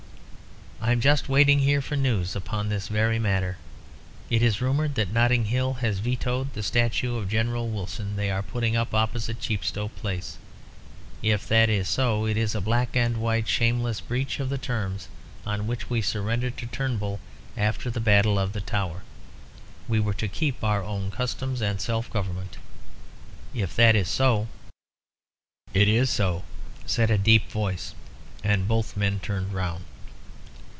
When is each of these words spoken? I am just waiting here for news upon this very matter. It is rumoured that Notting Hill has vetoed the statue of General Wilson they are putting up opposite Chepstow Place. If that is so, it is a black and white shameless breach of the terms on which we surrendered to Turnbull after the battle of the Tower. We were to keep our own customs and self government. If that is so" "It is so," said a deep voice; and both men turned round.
I 0.83 0.91
am 0.91 0.99
just 0.99 1.29
waiting 1.29 1.59
here 1.59 1.79
for 1.81 1.95
news 1.95 2.35
upon 2.35 2.67
this 2.69 2.87
very 2.87 3.19
matter. 3.19 3.57
It 4.31 4.41
is 4.41 4.61
rumoured 4.63 4.95
that 4.95 5.13
Notting 5.13 5.45
Hill 5.45 5.73
has 5.75 5.99
vetoed 5.99 6.53
the 6.53 6.63
statue 6.63 7.15
of 7.17 7.29
General 7.29 7.69
Wilson 7.69 8.15
they 8.15 8.31
are 8.31 8.41
putting 8.41 8.75
up 8.75 8.91
opposite 8.91 9.39
Chepstow 9.39 9.89
Place. 9.89 10.37
If 11.21 11.47
that 11.49 11.69
is 11.69 11.87
so, 11.87 12.25
it 12.25 12.35
is 12.35 12.55
a 12.55 12.59
black 12.61 12.95
and 12.95 13.17
white 13.17 13.47
shameless 13.47 14.01
breach 14.01 14.39
of 14.39 14.49
the 14.49 14.57
terms 14.57 15.07
on 15.45 15.67
which 15.67 15.87
we 15.89 16.01
surrendered 16.01 16.57
to 16.57 16.65
Turnbull 16.65 17.19
after 17.55 17.91
the 17.91 17.99
battle 18.01 18.39
of 18.39 18.51
the 18.53 18.59
Tower. 18.59 19.03
We 19.87 19.99
were 19.99 20.15
to 20.15 20.27
keep 20.27 20.63
our 20.63 20.83
own 20.83 21.11
customs 21.11 21.61
and 21.61 21.79
self 21.79 22.09
government. 22.11 22.57
If 23.53 23.75
that 23.75 23.95
is 23.95 24.09
so" 24.09 24.47
"It 25.75 25.87
is 25.87 26.09
so," 26.09 26.43
said 26.87 27.11
a 27.11 27.19
deep 27.19 27.51
voice; 27.51 27.93
and 28.43 28.67
both 28.67 28.97
men 28.97 29.19
turned 29.19 29.53
round. 29.53 29.85